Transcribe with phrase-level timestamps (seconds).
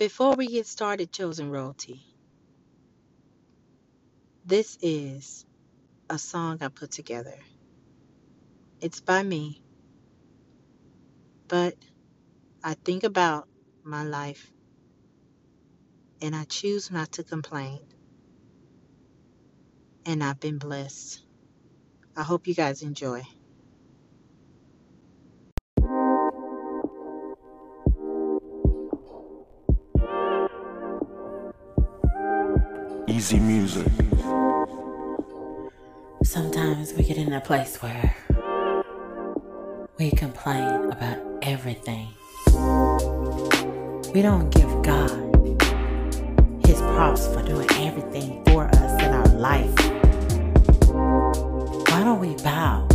[0.00, 2.02] Before we get started, Chosen Royalty,
[4.44, 5.46] this is
[6.10, 7.34] a song I put together.
[8.80, 9.62] It's by me,
[11.48, 11.76] but
[12.64, 13.48] I think about
[13.84, 14.52] my life
[16.22, 17.80] and I choose not to complain.
[20.06, 21.22] And I've been blessed.
[22.16, 23.22] I hope you guys enjoy.
[33.10, 33.88] Easy music.
[36.22, 38.14] Sometimes we get in a place where
[39.98, 42.06] we complain about everything.
[44.14, 45.10] We don't give God
[46.64, 49.74] his props for doing everything for us in our life.
[51.90, 52.86] Why don't we bow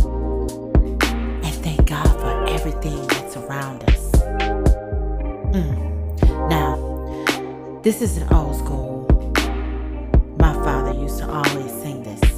[1.44, 4.10] and thank God for everything that's around us?
[5.52, 6.48] Mm.
[6.48, 8.95] Now, this is an old school.
[11.06, 12.35] Used to always sing this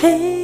[0.00, 0.37] He's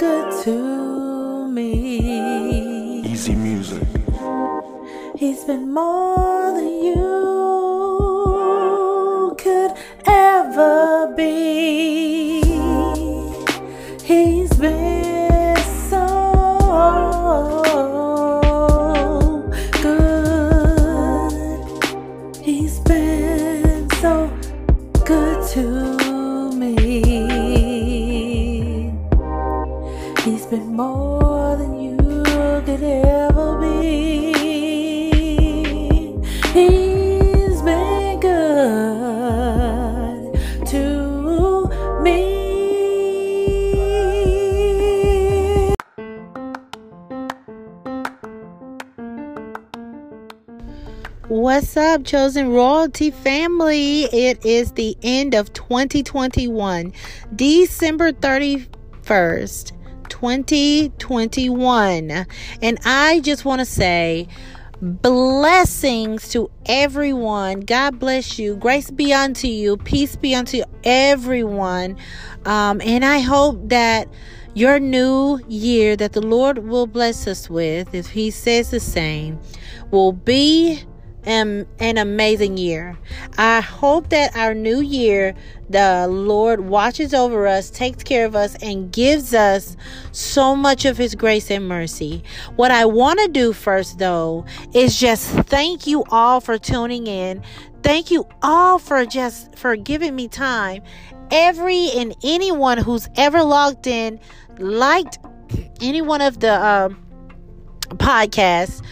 [0.00, 3.02] good to me.
[3.04, 3.86] Easy music.
[5.14, 6.09] He's been more
[51.70, 54.02] What's up, Chosen Royalty family?
[54.06, 56.92] It is the end of 2021,
[57.36, 59.72] December 31st,
[60.08, 62.26] 2021.
[62.60, 64.26] And I just want to say,
[64.82, 67.60] blessings to everyone.
[67.60, 68.56] God bless you.
[68.56, 69.76] Grace be unto you.
[69.76, 71.96] Peace be unto everyone.
[72.46, 74.08] Um, and I hope that
[74.54, 79.38] your new year that the Lord will bless us with, if He says the same,
[79.92, 80.82] will be
[81.24, 82.98] an, an amazing year.
[83.38, 85.34] I hope that our new year,
[85.68, 89.76] the Lord watches over us, takes care of us, and gives us
[90.12, 92.22] so much of His grace and mercy.
[92.56, 94.44] What I want to do first, though,
[94.74, 97.42] is just thank you all for tuning in.
[97.82, 100.82] Thank you all for just for giving me time
[101.30, 104.20] every and anyone who's ever logged in,
[104.58, 105.18] liked
[105.80, 107.06] any one of the um,
[107.96, 108.82] podcasts,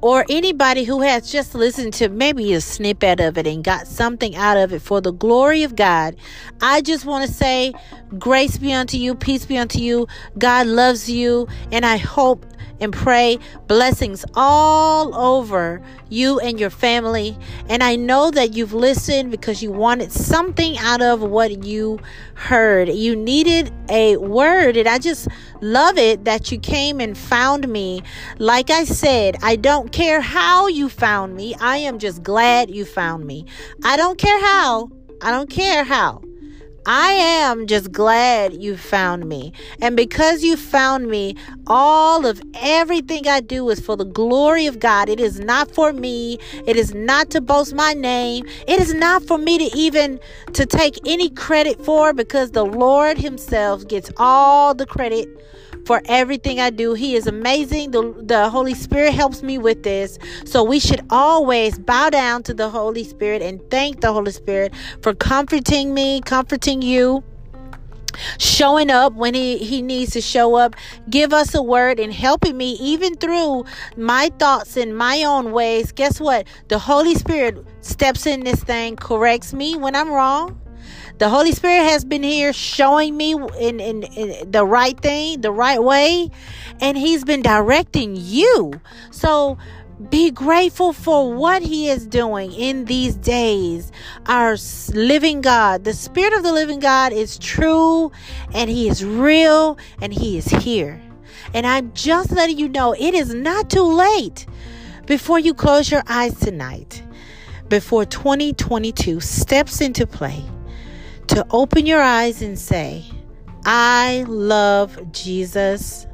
[0.00, 4.36] or anybody who has just listened to maybe a snippet of it and got something
[4.36, 6.16] out of it for the glory of God,
[6.60, 7.72] I just want to say,
[8.18, 10.06] grace be unto you, peace be unto you.
[10.38, 12.46] God loves you, and I hope
[12.80, 17.36] and pray blessings all over you and your family.
[17.68, 21.98] And I know that you've listened because you wanted something out of what you
[22.34, 22.88] heard.
[22.88, 25.28] You needed a word, and I just
[25.60, 28.02] love it that you came and found me.
[28.38, 32.84] Like I said, I don't care how you found me, I am just glad you
[32.84, 33.46] found me.
[33.84, 34.90] I don't care how.
[35.20, 36.22] I don't care how.
[36.90, 39.52] I am just glad you found me.
[39.82, 41.36] And because you found me,
[41.66, 45.10] all of everything I do is for the glory of God.
[45.10, 46.38] It is not for me.
[46.66, 48.46] It is not to boast my name.
[48.66, 50.18] It is not for me to even
[50.54, 55.28] to take any credit for because the Lord himself gets all the credit
[55.88, 56.92] for everything I do.
[56.94, 57.92] He is amazing.
[57.92, 60.18] The, the Holy Spirit helps me with this.
[60.44, 64.74] So we should always bow down to the Holy Spirit and thank the Holy Spirit
[65.02, 67.22] for comforting me, comforting you
[68.38, 70.74] showing up when he, he needs to show up.
[71.08, 73.64] Give us a word and helping me even through
[73.96, 75.92] my thoughts in my own ways.
[75.92, 76.46] Guess what?
[76.68, 80.60] The holy spirit steps in this thing corrects me when i'm wrong.
[81.18, 85.50] The Holy Spirit has been here showing me in, in, in, the right thing, the
[85.50, 86.30] right way,
[86.80, 88.80] and He's been directing you.
[89.10, 89.58] So
[90.10, 93.90] be grateful for what He is doing in these days.
[94.26, 94.56] Our
[94.94, 98.12] living God, the Spirit of the living God is true
[98.54, 101.00] and He is real and He is here.
[101.54, 104.46] And I'm just letting you know it is not too late
[105.06, 107.02] before you close your eyes tonight,
[107.68, 110.44] before 2022 steps into play
[111.28, 113.04] to open your eyes and say,
[113.64, 116.06] I love Jesus.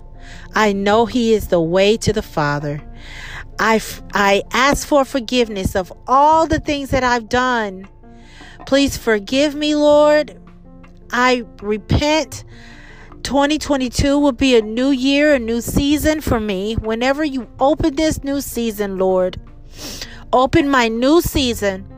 [0.54, 2.80] I know He is the way to the Father.
[3.58, 3.80] I,
[4.12, 7.88] I ask for forgiveness of all the things that I've done.
[8.66, 10.40] Please forgive me, Lord.
[11.10, 12.44] I repent.
[13.22, 16.74] 2022 will be a new year, a new season for me.
[16.74, 19.40] Whenever you open this new season, Lord,
[20.32, 21.88] open my new season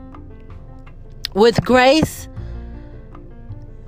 [1.33, 2.29] with grace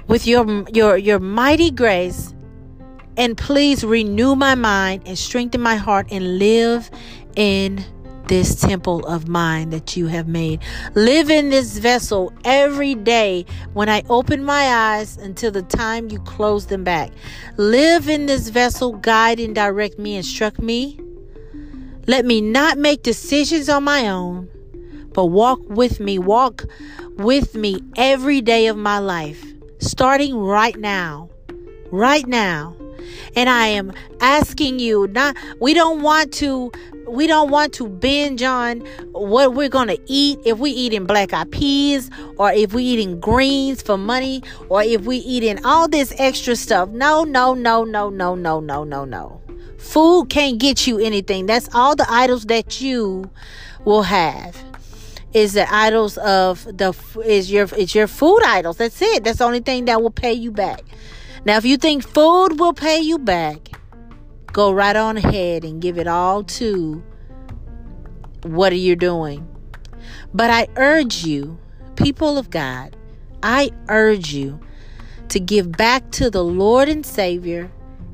[0.07, 2.33] with your your your mighty grace
[3.15, 6.89] and please renew my mind and strengthen my heart and live
[7.39, 7.85] in
[8.27, 10.61] this temple of mine that you have made.
[10.93, 16.19] Live in this vessel every day when I open my eyes until the time you
[16.19, 17.11] close them back.
[17.57, 20.99] Live in this vessel, guide and direct me, instruct me.
[22.07, 24.49] Let me not make decisions on my own,
[25.13, 26.65] but walk with me, walk
[27.15, 29.43] with me every day of my life
[29.79, 31.29] starting right now.
[31.89, 32.75] Right now.
[33.35, 36.71] And I am asking you, not we don't want to
[37.09, 38.79] we don't want to binge on
[39.11, 43.81] what we're to eat if we eating black eyed peas or if we eating greens
[43.81, 46.89] for money or if we eating all this extra stuff.
[46.89, 49.41] No, no, no, no, no, no, no, no, no.
[49.77, 51.45] Food can't get you anything.
[51.45, 53.29] That's all the idols that you
[53.85, 54.61] will have
[55.33, 56.93] is the idols of the
[57.25, 58.77] is your it's your food idols.
[58.77, 59.23] That's it.
[59.23, 60.83] That's the only thing that will pay you back.
[61.45, 63.78] Now, if you think food will pay you back,
[64.53, 67.03] go right on ahead and give it all to
[68.43, 69.47] what are you doing.
[70.33, 71.59] But I urge you,
[71.95, 72.95] people of God,
[73.43, 74.59] I urge you
[75.29, 77.71] to give back to the Lord and Savior.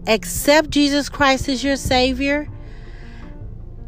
[0.08, 2.48] Accept Jesus Christ as your Savior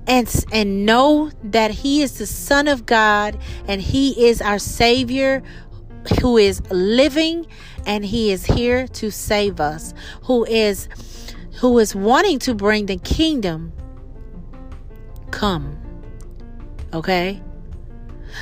[0.07, 3.37] and and know that he is the son of God
[3.67, 5.43] and he is our savior
[6.21, 7.45] who is living
[7.85, 10.87] and he is here to save us who is
[11.57, 13.73] who is wanting to bring the kingdom
[15.31, 15.77] come.
[16.93, 17.41] Okay?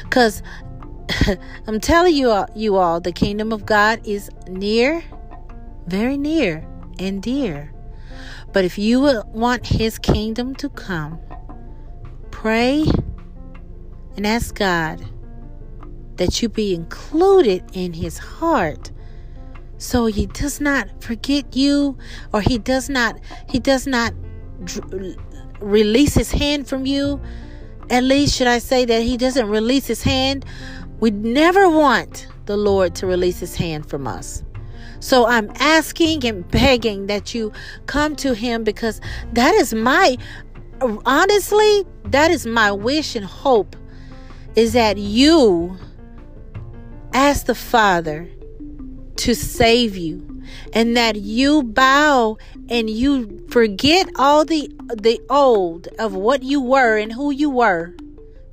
[0.09, 0.41] Cuz
[1.67, 5.03] I'm telling you all, you all the kingdom of God is near
[5.87, 6.65] very near
[6.99, 7.71] and dear.
[8.51, 11.19] But if you want his kingdom to come
[12.31, 12.85] pray
[14.15, 15.03] and ask God
[16.17, 18.91] that you be included in his heart
[19.77, 21.97] so he does not forget you
[22.33, 24.13] or he does not he does not
[24.63, 25.17] dr-
[25.59, 27.21] release his hand from you.
[27.89, 30.45] At least should i say that he doesn't release his hand?
[30.99, 34.43] We never want the lord to release his hand from us.
[34.99, 37.51] So I'm asking and begging that you
[37.85, 39.01] come to him because
[39.33, 40.17] that is my
[41.05, 43.75] honestly, that is my wish and hope
[44.55, 45.77] is that you
[47.13, 48.27] ask the Father
[49.25, 52.37] to save you and that you bow
[52.69, 57.95] and you forget all the the old of what you were and who you were.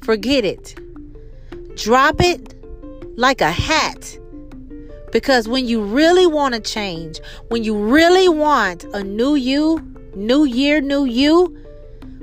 [0.00, 0.74] Forget it.
[1.76, 2.54] Drop it
[3.18, 4.18] like a hat.
[5.12, 9.78] Because when you really want to change when you really want a new you
[10.14, 11.54] new year new you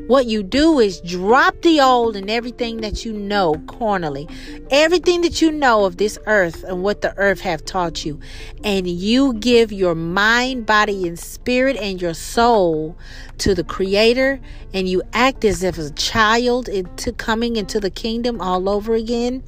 [0.10, 4.28] what you do is drop the old and everything that you know carnally,
[4.72, 8.20] everything that you know of this earth and what the earth have taught you,
[8.64, 12.98] and you give your mind, body, and spirit and your soul
[13.38, 14.42] to the Creator,
[14.74, 19.44] and you act as if a child into coming into the kingdom all over again,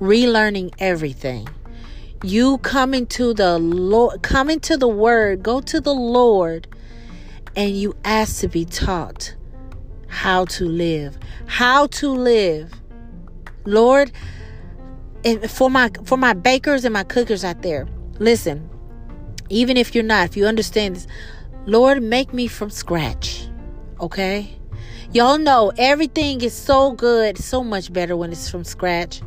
[0.00, 1.48] relearning everything.
[2.24, 6.66] You come into the Lord, come into the Word, go to the Lord,
[7.54, 9.36] and you ask to be taught
[10.12, 11.18] how to live.
[11.46, 12.72] How to live.
[13.66, 14.12] Lord,
[15.24, 17.88] and for my for my bakers and my cookers out there,
[18.20, 18.70] listen.
[19.50, 21.06] Even if you're not, if you understand this,
[21.66, 23.48] Lord, make me from scratch.
[24.00, 24.58] Okay?
[25.12, 29.22] Y'all know everything is so good, so much better when it's from scratch.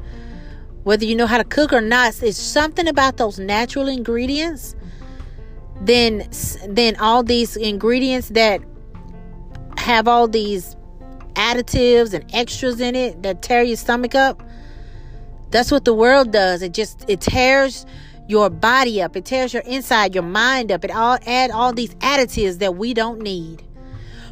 [0.84, 4.76] Whether you know how to cook or not, it's something about those natural ingredients
[5.82, 6.28] Then,
[6.68, 8.62] then all these ingredients that
[9.86, 10.76] have all these
[11.36, 14.42] additives and extras in it that tear your stomach up.
[15.52, 16.64] That's what the world does.
[16.64, 17.86] It just it tears
[18.28, 19.16] your body up.
[19.16, 20.84] It tears your inside, your mind up.
[20.84, 23.64] It all add all these additives that we don't need.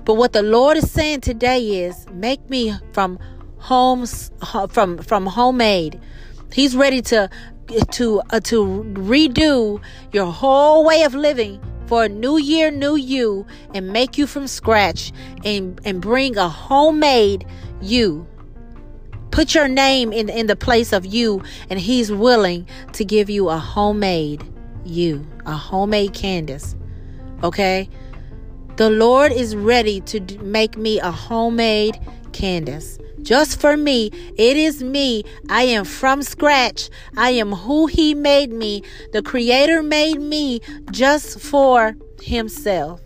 [0.06, 3.20] But what the Lord is saying today is make me from
[3.60, 4.32] homes
[4.70, 6.02] from from homemade.
[6.52, 7.30] He's ready to
[7.92, 9.80] to uh, to redo
[10.12, 11.62] your whole way of living
[11.94, 13.46] for a new year, new you,
[13.76, 15.12] and make you from scratch
[15.46, 17.46] and, and bring a homemade
[17.84, 18.26] you.
[19.30, 23.50] Put your name in, in the place of you, and He's willing to give you
[23.50, 24.44] a homemade
[24.84, 26.76] you, a homemade Candace.
[27.44, 27.88] Okay?
[28.78, 32.00] The Lord is ready to make me a homemade
[32.32, 34.12] Candace just for me.
[34.38, 35.24] It is me.
[35.50, 36.90] I am from scratch.
[37.18, 38.84] I am who He made me.
[39.12, 40.62] The Creator made me
[40.92, 43.02] just for Himself.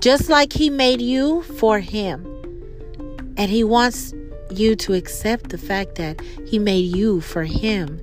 [0.00, 2.24] Just like He made you for Him.
[3.36, 4.12] And He wants
[4.50, 8.00] you to accept the fact that He made you for Him.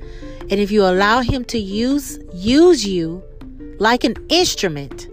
[0.49, 3.23] And if you allow Him to use use you
[3.79, 5.07] like an instrument,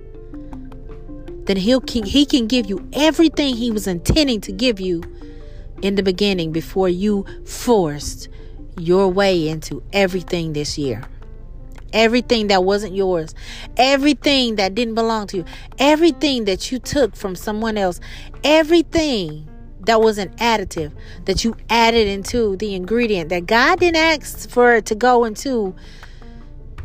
[1.49, 5.03] then he'll he can give you everything he was intending to give you
[5.83, 8.29] in the beginning before you forced
[8.79, 11.03] your way into everything this year.
[11.93, 13.35] Everything that wasn't yours,
[13.77, 15.45] everything that didn't belong to you,
[15.79, 17.99] everything that you took from someone else,
[18.45, 19.49] everything
[19.81, 20.93] that was an additive
[21.25, 25.75] that you added into the ingredient that God didn't ask for it to go into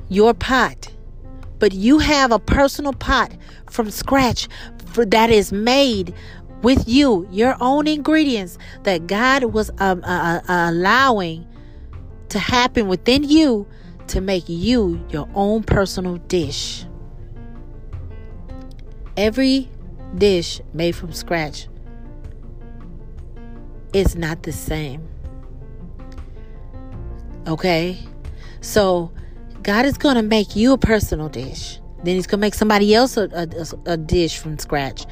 [0.07, 0.89] your pot.
[1.59, 3.33] But you have a personal pot
[3.69, 4.47] from scratch
[4.85, 6.13] for, that is made
[6.63, 11.45] with you, your own ingredients that God was um, uh, uh, allowing
[12.29, 13.67] to happen within you
[14.07, 16.85] to make you your own personal dish.
[19.15, 19.69] Every
[20.17, 21.67] dish made from scratch
[23.93, 25.07] is not the same.
[27.45, 27.99] Okay?
[28.61, 29.11] So,
[29.61, 31.79] God is going to make you a personal dish.
[32.03, 35.05] Then He's going to make somebody else a, a, a dish from scratch.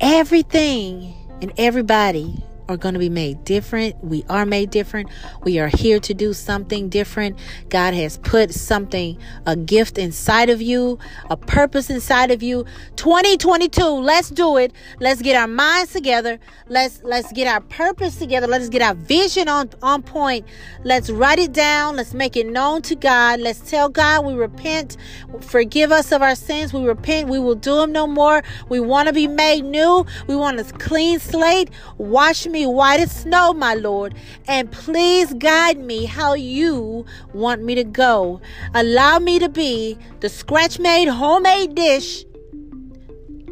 [0.00, 1.12] Everything
[1.42, 4.02] and everybody are going to be made different.
[4.04, 5.08] We are made different.
[5.42, 7.38] We are here to do something different.
[7.70, 10.98] God has put something, a gift inside of you,
[11.30, 12.66] a purpose inside of you.
[12.96, 14.72] 2022, let's do it.
[15.00, 16.38] Let's get our minds together.
[16.68, 18.46] Let's let's get our purpose together.
[18.46, 20.46] Let's get our vision on on point.
[20.84, 21.96] Let's write it down.
[21.96, 23.40] Let's make it known to God.
[23.40, 24.96] Let's tell God we repent.
[25.40, 26.72] Forgive us of our sins.
[26.72, 27.28] We repent.
[27.28, 28.42] We will do them no more.
[28.68, 30.04] We want to be made new.
[30.26, 31.70] We want a clean slate.
[31.96, 34.14] Wash me me white as snow, my Lord,
[34.48, 38.40] and please guide me how you want me to go.
[38.74, 42.24] Allow me to be the scratch made homemade dish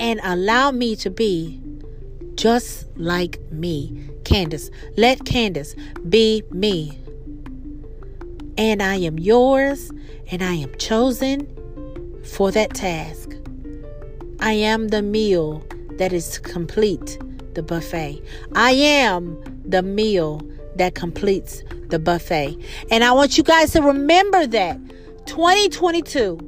[0.00, 1.60] and allow me to be
[2.34, 4.10] just like me.
[4.24, 5.76] Candace, let Candace
[6.08, 6.98] be me.
[8.58, 9.92] And I am yours
[10.32, 11.46] and I am chosen
[12.24, 13.36] for that task.
[14.40, 15.62] I am the meal
[15.98, 17.18] that is complete
[17.56, 18.22] the buffet.
[18.54, 20.40] I am the meal
[20.76, 22.56] that completes the buffet.
[22.90, 24.78] And I want you guys to remember that
[25.26, 26.38] 2022,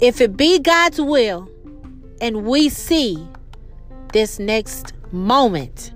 [0.00, 1.50] if it be God's will
[2.20, 3.28] and we see
[4.12, 5.92] this next moment,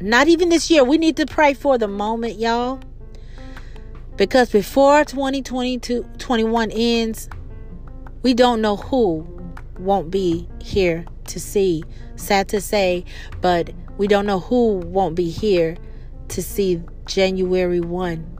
[0.00, 2.80] not even this year, we need to pray for the moment, y'all.
[4.16, 7.28] Because before 2022 21 ends,
[8.22, 9.26] we don't know who
[9.78, 11.82] won't be here to see.
[12.16, 13.04] Sad to say,
[13.40, 15.76] but we don't know who won't be here
[16.28, 18.38] to see January 1.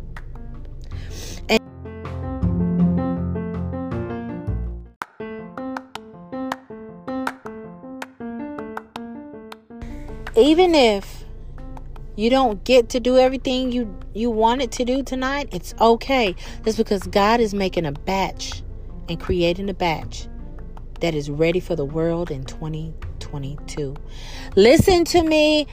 [10.34, 11.24] even if
[12.16, 16.34] you don't get to do everything you you wanted to do tonight, it's okay.
[16.62, 18.62] That's because God is making a batch
[19.08, 20.28] and creating a batch
[21.02, 23.94] that is ready for the world in 2022.
[24.56, 25.66] Listen to me,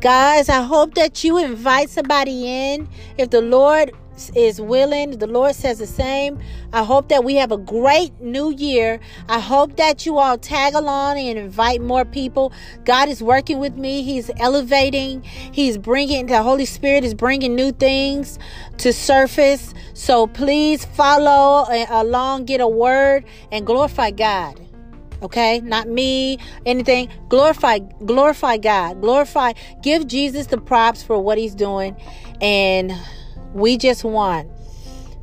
[0.00, 0.48] guys.
[0.48, 2.88] I hope that you invite somebody in.
[3.18, 3.92] If the Lord
[4.34, 6.38] is willing, the Lord says the same.
[6.72, 9.00] I hope that we have a great new year.
[9.28, 12.52] I hope that you all tag along and invite more people.
[12.84, 14.02] God is working with me.
[14.02, 15.22] He's elevating.
[15.22, 18.38] He's bringing, the Holy Spirit is bringing new things
[18.78, 19.74] to surface.
[19.92, 24.69] So please follow uh, along, get a word, and glorify God
[25.22, 31.54] okay not me anything glorify glorify god glorify give jesus the props for what he's
[31.54, 31.96] doing
[32.40, 32.92] and
[33.52, 34.48] we just want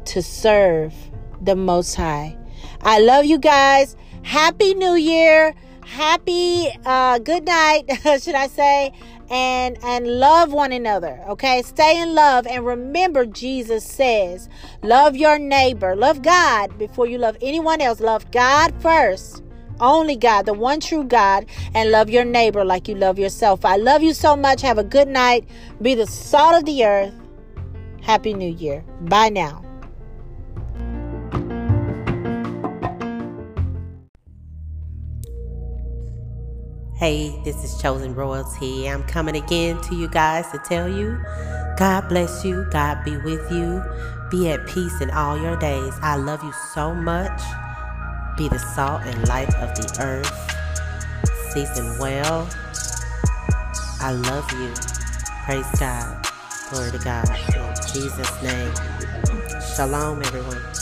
[0.06, 0.94] to serve
[1.42, 2.38] the Most High.
[2.82, 3.96] I love you guys.
[4.24, 5.54] Happy New Year.
[5.86, 7.84] Happy uh, good night,
[8.22, 8.92] should I say?
[9.30, 11.22] And and love one another.
[11.28, 14.50] Okay, stay in love and remember Jesus says,
[14.84, 18.00] love your neighbor, love God before you love anyone else.
[18.00, 19.44] Love God first
[19.80, 23.66] only God, the one true God, and love your neighbor like you love yourself.
[23.66, 24.62] I love you so much.
[24.62, 25.48] Have a good night.
[25.82, 27.14] Be the salt of the earth.
[28.02, 28.84] Happy New Year.
[29.02, 29.64] Bye now.
[36.98, 38.90] Hey, this is Chosen Royalty.
[38.90, 41.22] I'm coming again to you guys to tell you
[41.78, 43.84] God bless you, God be with you,
[44.32, 45.94] be at peace in all your days.
[46.02, 47.40] I love you so much.
[48.38, 50.32] Be the salt and light of the earth.
[51.52, 52.48] Season well.
[54.00, 54.72] I love you.
[55.44, 56.24] Praise God.
[56.70, 57.28] Glory to God.
[57.30, 58.72] In Jesus' name.
[59.76, 60.77] Shalom, everyone.